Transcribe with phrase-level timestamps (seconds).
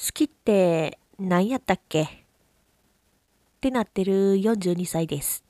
[0.00, 2.02] 好きって何やったっけ？
[2.02, 2.06] っ
[3.60, 5.42] てなってる42歳です。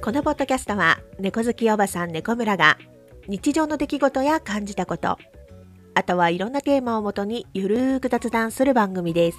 [0.00, 2.78] このポッドキャストは猫好きおばさん猫村が
[3.26, 5.18] 日常の出来事や感じたこと
[5.94, 9.38] あとはいろんなテーマをもとにゆるーく雑談する番組です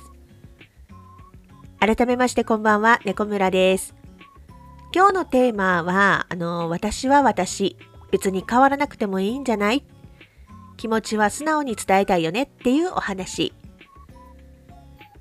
[1.79, 3.95] 改めましてこんばんは猫村です。
[4.93, 7.77] 今日のテーマはあの私は私。
[8.11, 9.85] 別に変わらなくてもいいんじゃない？
[10.75, 12.43] 気持ちは素直に伝えたいよね？
[12.43, 13.53] っていうお話。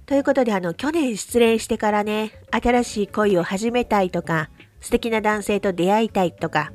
[0.07, 4.51] ということであの去年失恋してからね新しい恋を始めたいとか
[4.81, 6.73] 素敵な男性と出会いたいとか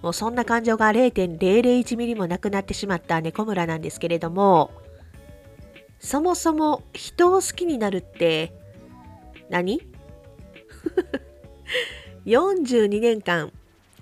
[0.00, 4.70] もうそんな感情が0.001ミリもなくなってしまった猫村なんですけれども
[5.98, 8.52] そもそも人を好きになるって
[9.54, 9.80] 何
[12.26, 13.52] ?42 年間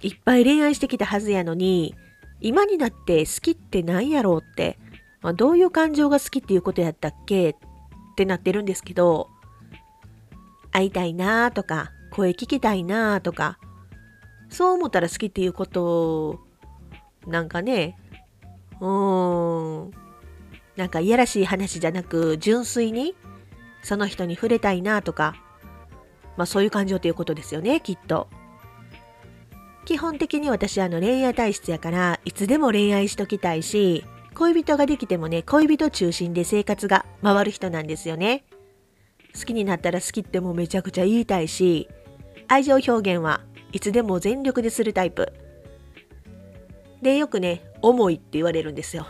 [0.01, 1.95] いっぱい恋愛してきたはずやのに
[2.41, 4.79] 今になって好きって何やろうって、
[5.21, 7.51] まあ、どういう感情が好きっていうことやったっけ？
[7.51, 7.55] っ
[8.17, 9.29] てなってるんですけど
[10.71, 13.59] 会いたいなとか声聞きたいなとか
[14.49, 16.41] そう思ったら好きっていうこと
[17.27, 17.99] なんかね
[18.81, 19.91] うーん
[20.77, 23.15] なんかいやらしい話じゃなく純粋に
[23.83, 25.37] その人に触れたいなとか
[26.37, 28.29] まあそういう感情ということですよねきっと。
[29.85, 38.45] 基本的に私はあの恋愛体質やからいつでも恋愛しときたいし恋人ができてもね恋人中心で生活が回る人なんですよね。
[39.35, 41.89] 好きになったら好きってもうめちゃくちゃ言いたいし
[42.49, 43.41] 愛情表現は
[43.73, 45.33] いつでも全力でするタイプ。
[47.01, 49.07] でよくね重いって言われるんですよ。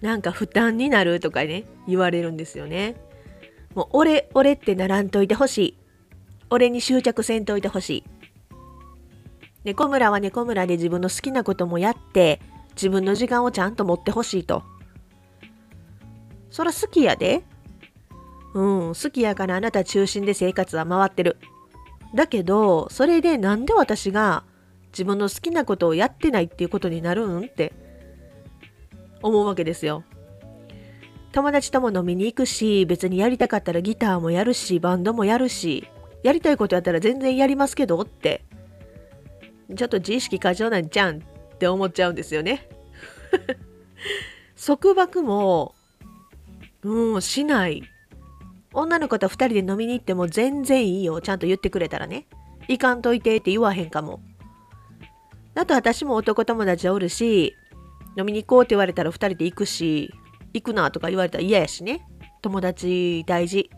[0.00, 2.96] なんか負担になるとかね言われるんですよね。
[3.74, 5.78] もう俺俺ってならんといてほしい。
[6.50, 8.04] 俺に執着せんといてほしい。
[9.64, 12.40] 猫村は猫村で自分の好きなこともやって
[12.74, 14.62] 自分の時間をちゃんと持ってほしいと。
[16.50, 17.42] そら好きやで。
[18.54, 21.36] うん好きやからあなた中心で生活は回ってる。
[22.14, 24.44] だけどそれでなんで私が
[24.92, 27.87] 自分の好きなことをやってないっていうことになるんって。
[29.22, 30.04] 思うわけですよ。
[31.32, 35.86] 友達とも飲みに行くし別にやりたかったらギターもやるしバンドもやるし
[36.22, 38.44] やりたいことやったら全然やりますけどって
[39.76, 41.20] ちょっと自意識過剰なんじゃんっ
[41.58, 42.66] て思っちゃうんですよね。
[44.56, 45.74] 束縛も
[46.82, 47.82] うんしない
[48.72, 52.26] 女の子と2人で飲みに行っても全然いいよちゃんと言ってくれたらね
[52.68, 54.20] 行かんといてって言わへんかも
[55.54, 57.54] あと私も男友達おるし
[58.16, 60.12] 飲みに行こうって言われたら2人で行くし
[60.54, 62.06] 行くなとか言われたら嫌やしね。
[62.42, 63.70] 友達大事。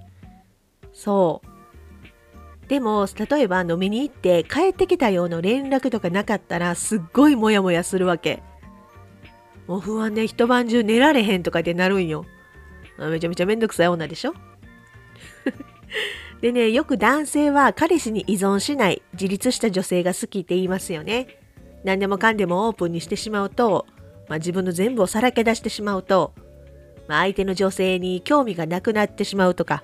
[0.92, 2.68] そう。
[2.68, 8.42] でも例えば飲みに行って帰ってきたような連絡とかなかったらすっごいモヤモヤするわけ。
[9.66, 12.24] もう不安で一晩中寝られへんとかってなるんよ。
[12.98, 14.34] めちゃめちゃめんどくさい女でしょ？
[16.40, 21.40] でねよく男性は彼氏に依存しない自立した女性が好きって言いますよね。
[21.82, 23.86] 何でもかんでもオープンにしてしまうと、
[24.30, 26.32] まあ、自分の全部をさらけ出してしまうと、
[27.08, 29.82] まあ、相手の女性に興味がなくなってしまうとか。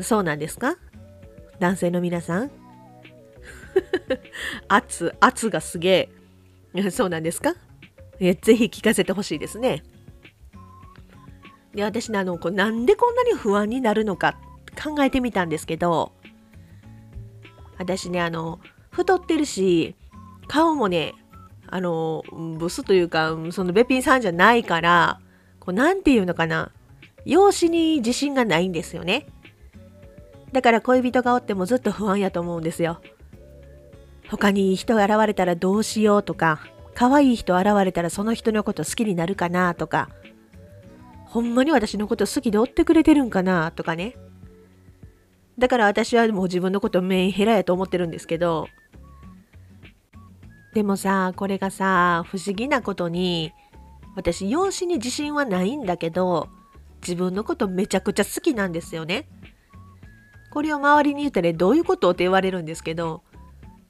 [0.00, 0.76] そうなんですか？
[1.58, 2.50] 男性の皆さん。
[4.68, 6.10] 圧圧がすげ
[6.74, 6.90] え。
[6.90, 7.54] そうなんですか？
[8.20, 9.82] ぜひ聞かせてほしいですね。
[11.74, 14.38] で私ねあのこなんでこんなに不安になるのか
[14.82, 16.12] 考えてみたんですけど
[17.76, 18.60] 私ねあの
[18.90, 19.94] 太ってるし
[20.48, 21.12] 顔もね
[21.68, 22.22] あの
[22.58, 25.20] ブスというかそのべっぴんさんじゃないから
[25.60, 26.70] こうなんていうのかな。
[27.26, 29.26] 容姿に自信がないんですよね。
[30.52, 33.00] だから恋人がおってもずっと不安やと思うんですよ。
[34.28, 36.60] 他に人現れたらどうしようとか
[36.94, 40.08] 可愛い人現れたらその人のこと好きになるかなとか
[41.26, 44.16] ほんまに私のこと好きでおってくれてるんかなとかね。
[45.58, 48.68] だから私はもう自分のことメンヘラやと思ってるんですけど
[50.76, 53.54] でもさこれがさ不思議なことに
[54.14, 56.50] 私容姿に自信はないんだけど
[57.00, 59.26] 自分のことめちゃくちゃ好きなんですよね。
[60.50, 62.10] これを周りに言ったらどういうこと？
[62.10, 63.22] って言われるんですけど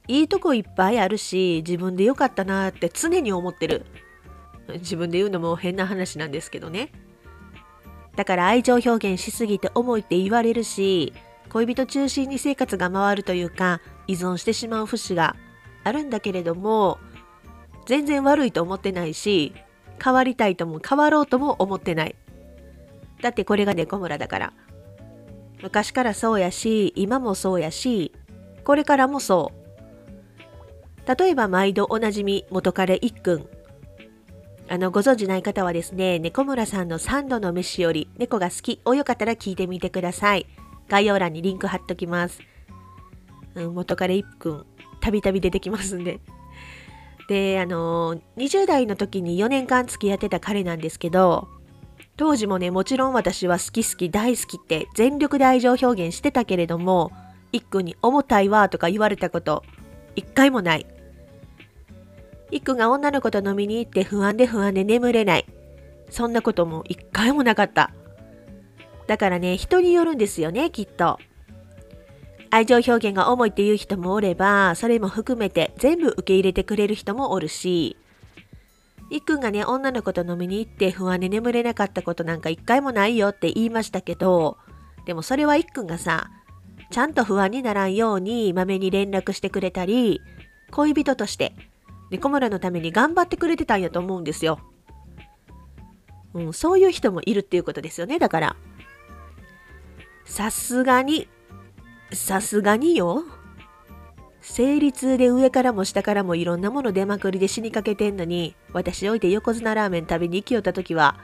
[0.07, 3.85] いいとこいっぱいあるし自分でよかったなって常に思ってる。
[4.75, 6.93] 自分で言うのも変な話なんですけどね。
[8.15, 11.11] だから愛情表現しすぎて重いって言われるし
[11.49, 15.35] 恋人中心に生活が回るというか依存してしまう節が
[15.87, 16.99] あるんだけれども
[17.85, 19.53] 全然悪いと思ってないし
[20.03, 22.15] 変わりたいとも変わろうとも思ってない。
[23.21, 24.53] だってこれが猫村だから。
[25.63, 28.13] 昔からそうやし今もそうやし
[28.63, 29.51] これからもそ
[31.05, 31.15] う。
[31.15, 33.47] 例えば毎度おなじみ元彼いっくん
[34.69, 38.81] あのご存知ない方はですね猫村さんの3度の飯より猫が好き。
[38.85, 40.45] をよかったら聞いてみてください。
[40.89, 42.39] 概要欄にリンク貼っときます、
[43.55, 44.65] うん、元彼いっくん
[45.01, 46.19] たびたび出てきますんで。
[47.27, 51.49] であの20代の時に4年間付き合ってた彼なんですけど
[52.15, 57.11] 当時もねもちろん私は好き好き大好きって全力で愛情表現してたけれども
[57.51, 59.63] いっくんに重たいわとか言われたこと
[60.15, 60.85] 一回もない。
[62.49, 65.45] いっくんが女の子と飲みに行って不安で不安で眠れない。
[66.09, 67.91] そんなことも一回もなかった。
[69.05, 71.19] だからね人によるんですよねきっと。
[72.51, 77.97] 愛情表現が重いっていう人もおればそれも含めて全部受け入れてくれる人もおるし
[79.09, 84.57] いっくんがね、女の子と飲みに行って不安で眠れなかったことなんか一回もないよって言いましたけど、
[85.05, 86.29] でもそれはいっくんがさ、
[86.91, 90.19] ちゃんと不安にならんようにまめに連絡してくれたり、
[90.71, 91.53] 恋人として
[92.11, 94.59] 猫村のために頑張ってくれてたんやと思うんですよ。
[96.33, 98.55] うん、そういう人もいるっていうことですよね、だから。
[100.25, 101.29] さすがに、
[102.13, 103.23] さすがによ。
[104.41, 111.17] 生理痛で上からも下からもいろんなもの出まくりで死にかけてんのに私置いて横綱ラーメン食べに行きよった時は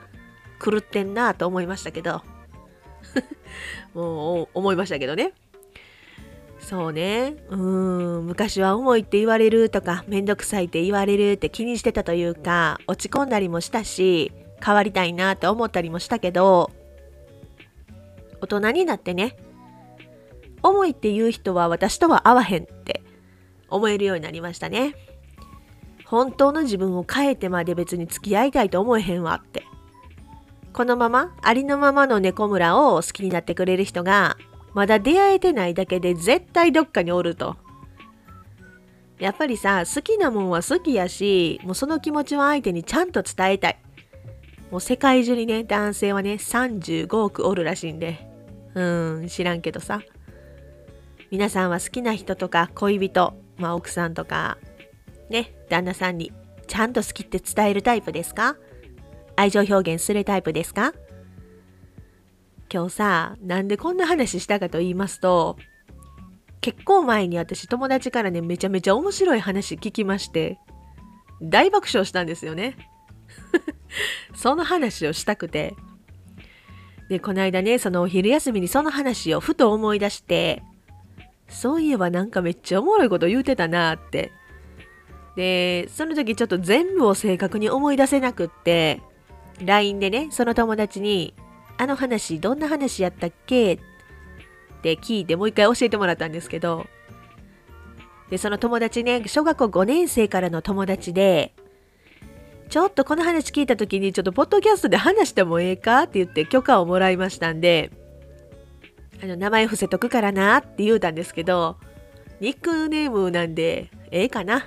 [0.63, 2.21] 狂ってんなと思いましたけど。
[3.93, 5.33] もう思いましたけどね。
[6.59, 7.35] そうね。
[7.49, 14.31] うん昔は重いって言われるとかめんどくさいって言われるって気にしてたというか落ち込んだりもしたし
[14.63, 16.71] 変わりたいなって思ったりもしたけど
[18.41, 19.35] 大人になってね
[20.63, 23.03] 重いって言う人は私とは合わへんって
[23.69, 24.95] 思えるようになりましたね。
[26.05, 29.63] 本当の自分を変えてまで別に付き合いたいと思えへんわって。
[30.73, 34.37] このままありのままの猫村を好きになってくれる人が
[34.73, 37.57] まだ出会えてないだけで絶対どっかにおると。
[39.19, 43.79] やっぱりさ好きなもんは好きやしもうその気持ちは相手にちゃんと伝えたい。
[44.71, 48.27] もう世界中にね男性はね35億おるらしいんで
[48.73, 48.81] う
[49.21, 50.01] ん知らんけどさ
[51.33, 54.59] 皆さんは好きな人とか恋人まあ、奥さんとか
[55.31, 56.31] ね旦那さんに
[56.67, 58.55] ちゃんと好きって伝えるタイプですか？
[59.35, 60.93] 愛情表現するタイプですか？
[62.71, 65.57] 今日さなんでこんな話したかと言いますと
[66.61, 70.59] 結構前に私友達からねめちゃめちゃ面白い話聞きまして
[71.41, 72.77] 大爆笑したんですよね。
[74.37, 75.73] その話をしたくて。
[77.09, 80.61] でこの間ねそのお昼休みにその話をふと思い出して
[81.47, 84.31] そういえばなんかめっちゃおもろいこと言うてたなって。
[85.35, 89.01] で、その時ちょっと全部を正確に思い出せなくって、
[89.63, 91.33] LINE でね、その友達に、
[91.77, 93.73] あの話どんな話やったっけ？
[93.73, 93.79] っ
[94.83, 96.85] て聞いてもう一回教えてもらったんですけど、
[98.29, 101.53] で、その友達ね、小学校5年生からの友達で、
[102.69, 106.03] ちょっとこの話聞いた時にちょっとポッドキャストで話してもええか？
[106.03, 107.91] って言って許可をもらいましたんで、
[109.23, 111.77] あの名前伏せとくからなって言うたんですけど、
[112.41, 114.65] ニックネームなんで、ええかな？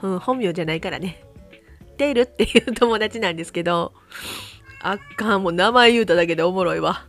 [0.00, 1.22] うん、本名じゃないからね。
[1.98, 3.92] テールっていう友達なんですけど、
[4.80, 7.04] あっかん、もう名前言うただけでおもろいわ。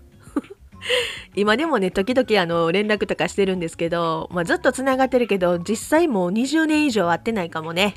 [1.34, 7.96] 今でもね、時々あの連絡とかしてるんですけど、まあ、ずっとつながってるけど、実際もう20年以上会ってないかもね。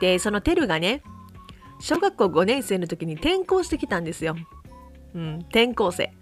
[0.00, 1.02] で、そのテルがね、
[1.80, 4.36] 小学校5年生の時に転校してきたんですよ。
[5.14, 6.12] うん、転校生。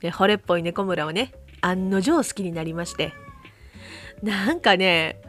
[0.00, 3.12] で惚れっぽい猫村をね案の定好きになりまして。
[4.22, 5.20] なんかね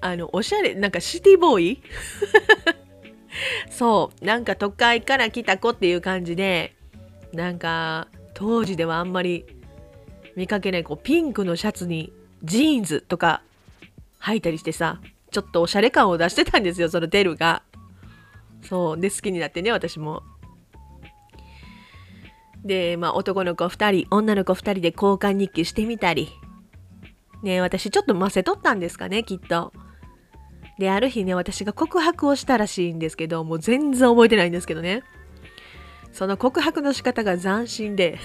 [0.00, 1.82] あのおしゃれなんかシティボーイ？
[3.68, 6.74] そうなんか都会から来た子っていう感じで
[7.32, 9.44] なんか当時ではあんまり
[10.36, 13.42] 見かけないこうピンクのシャツにジーンズとか
[14.20, 17.62] 履いたりしてさちょっとおしゃれ感を出してたんですよそのテルが。
[18.62, 20.22] そうで好きになってね私も。
[22.64, 26.30] で、まあ、男の子2人、女の子2人で交換日記してみたり。
[27.42, 29.72] ね私ちょっとませとったんですかね、きっと。
[30.78, 35.02] で、ある日ね、私が告白をしたらしいんですけど、もう全然覚えてないんですけどね。
[36.12, 38.18] その告白の仕方が斬新で、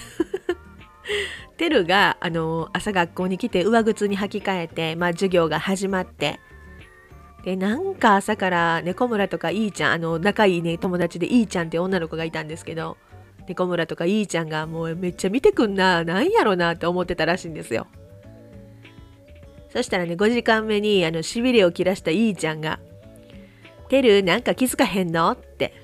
[1.58, 6.40] テルが、あの、朝学校に来て上靴に履き替えて、まあ、授業が始まって、
[7.44, 12.96] で、なんか朝から猫村とかいいちゃん、あの、仲いいね、友達でいいちゃんって女の子がいたんですけど、
[13.50, 17.88] 猫村とかいいちゃんがもうめっちゃ見てくんな、なんやろなって思ってたらしいんですよ。
[19.72, 22.78] そしたらね、5時間目にあの、しびれを切らしたいいちゃんが、
[23.88, 25.74] てるなんか気づかへんのって、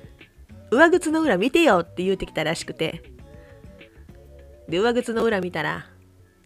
[0.70, 3.02] 上靴の裏見てよって言うてきたらしくて。
[4.68, 5.86] で、上靴の裏見たら、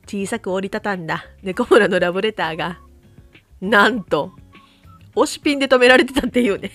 [0.07, 2.81] 小さく折りたたんだ猫村のラブレターが、
[3.61, 4.33] なんと、
[5.15, 6.71] 押しピンで止められてたっていうね。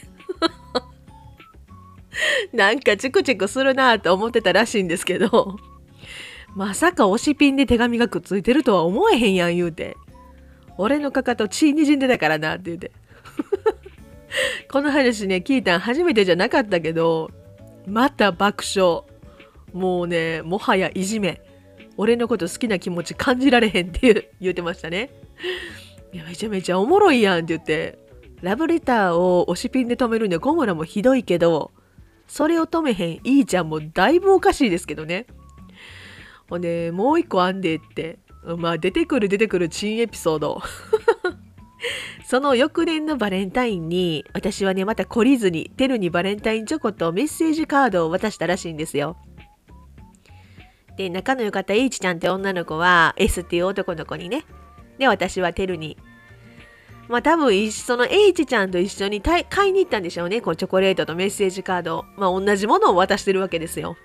[2.53, 5.57] なんかチクチクするなって思ってたらしいんですけど、
[6.55, 9.98] まさか押しピンで手紙がくっついてるとは思えへんやん言うて。
[10.77, 12.91] 俺のかかと血にじんでたからなって言うて。
[14.69, 17.31] この話ね、聞いたん初めてじゃなかったけど、
[17.88, 19.03] また爆笑。
[19.74, 21.41] もうね、もはやいじめ。
[21.98, 25.12] 俺のこと好きな気持ち感じられへんっていう言うてましたね。
[26.12, 27.98] いや、めちゃめちゃおもろいやんって言って、
[28.41, 31.72] ラブレターを押しピンで止めるね、小村もひどいけど、
[32.27, 35.27] それを止めへんいいちゃんもだいぶおかしいですけどね。
[36.50, 38.20] ほんで、もう一個あんでって、
[38.58, 40.62] まあ出てくる出てくる珍エピソード。
[42.25, 49.17] その翌年のバレンタインに、私はね、また懲りずに、テルにバレンタインチョコとメッセージカードを渡したらしいんですよ。
[50.98, 54.46] で、仲の良かった H ちゃんって女の子は S っていう男の子にね。
[54.98, 55.98] で、私はテルに。
[57.07, 60.41] まあ多分、その H ちゃんと一緒に買いに行ったんでしょうね。
[60.41, 62.05] こうチョコレートとメッセージカード。
[62.17, 63.95] まあ同じものを渡してるわけですよ。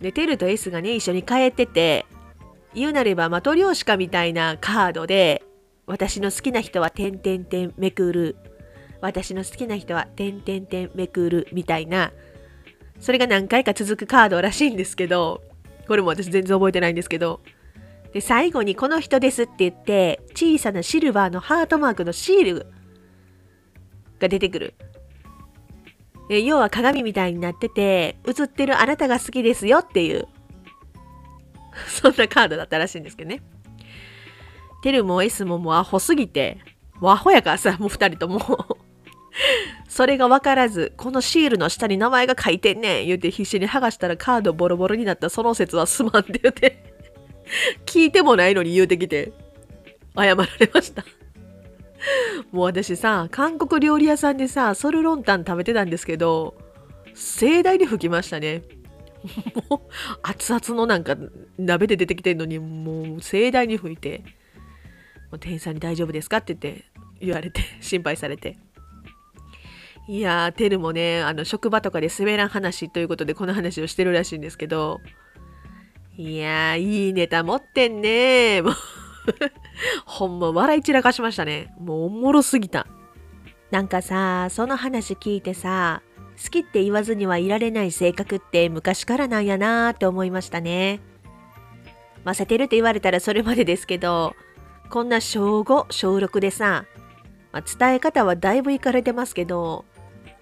[0.00, 2.06] で、テルと S がね、一緒に帰ってて、
[2.74, 5.42] 言うなればマトリョーシカみたいなカードで、
[5.86, 8.36] 私の好きな人は点々点めくる。
[9.00, 12.12] 私の好きな人は点々点めくるみたいな、
[13.00, 15.42] それが何回か続くカードらしいんですけど、
[15.86, 17.40] これも私全然覚えてないんですけど、
[18.12, 22.66] で、最後にこの人ですって言って、小さなシルバーのハートマークのシール
[24.18, 24.74] が出てくる。
[26.28, 30.28] 要は鏡みたいになってて、映ってるあなたが好きですよっていう、
[31.88, 33.42] そんなカードだったらしいんですけどね。
[34.82, 36.58] テルも S ももうアホすぎて、
[37.00, 38.40] もうアホやからさ、もう二人とも。
[39.88, 43.06] それが分からず、このシールの下に名前が書いてんねん。
[43.06, 45.30] 言うて必死に剥がしたらカードボロボロになった。
[45.30, 46.87] その説はすまんって言うて。
[47.86, 49.32] 聞いてもないのに言うてきて、
[50.16, 51.04] 謝られました
[52.52, 56.54] もう私さ、韓国料理屋さんでさ、ソルロンタン食べてたんですけど、
[57.14, 58.62] 盛大に吹きましたね。
[59.68, 59.80] もう、
[60.22, 61.16] 熱々のなんか
[61.58, 64.22] 鍋で出てきてんのに、もう盛大に吹いて、
[65.30, 66.84] もう店員さんに大丈夫ですかって言って
[67.20, 68.58] 言われて心配されて
[70.08, 75.00] いやーテルもねあの職場とかで滑らん話ということでこの話をしてるらしいんですけど
[76.18, 78.60] いやーいいネタ持ってんね。
[78.60, 78.74] も う
[80.04, 81.72] ほんま笑い散らかしましたね。
[81.78, 82.88] もうおもろすぎた。
[83.70, 86.02] なんかさその話聞いてさ
[86.42, 91.00] 好きって言わずにはいられない性格って昔からなんやなーって思いましたね。
[92.24, 94.34] ませてるって言われたらそれまでですけど
[94.90, 96.84] こんな小5、小6でさ、
[97.52, 99.84] まあ、伝え方はだいぶいかれてますけど、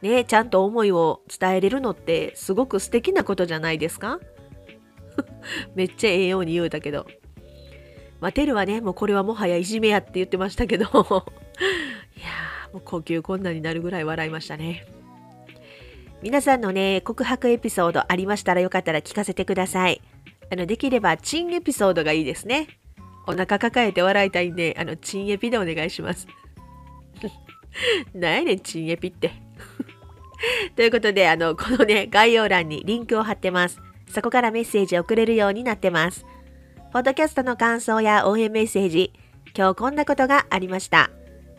[0.01, 4.21] ね、ちゃんと思いを伝えれるのってすごく素敵なことじゃないですか。
[5.75, 7.07] めっちゃええように言うたけど。
[8.21, 14.87] まあ、テルはね、もうこれはもはやいじめやって言ってましたけど、 いやー、もう呼吸困難になるぐらい笑いましたね。
[16.23, 20.01] 皆さんのね、告白エピソードありましたらよかったら聞かせてください。
[20.51, 22.69] あの、できれば、チンエピソードがいいですね。
[23.27, 26.27] お腹抱えて笑いたいんで、あの、チンエピでお願いします。
[28.15, 29.33] なんやねん、チンエピって。
[30.75, 33.81] ということで、あの、このね、概要欄にリンクを貼ってます。
[34.09, 36.25] そこからメッセージを送れるようになってます。
[36.93, 39.13] ポッドキャストの感想や応援メッセージ、
[39.57, 41.11] 今日こんなことがありました。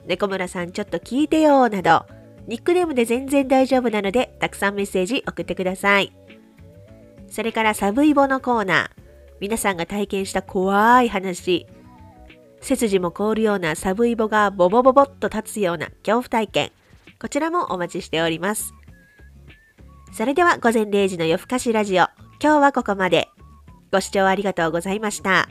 [0.06, 2.06] 猫村さんちょっと聞いてよなど、
[2.48, 6.14] ニックネームで全然大丈夫なので、たくさんメッセージ送ってください。
[7.30, 8.98] それからサブイボのコーナー。
[9.40, 11.68] 皆さんが体験した怖い話、
[12.60, 16.72] 背筋も凍るようなサブイボがボボボボッと立つような恐怖体験、
[17.22, 18.74] こちらもお待ちしております。
[20.12, 22.08] それでは午前0時の夜更かしラジオ、
[22.40, 23.30] 今日はここまで。
[23.92, 25.48] ご視聴ありがとうございました。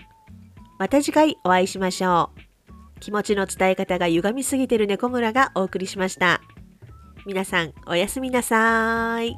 [0.78, 3.00] また次回お会いしましょう。
[3.00, 6.40] 気持ちの伝え方が歪みすぎてる猫村がお送りしました。
[7.26, 9.36] 皆さんおやすみなさーい。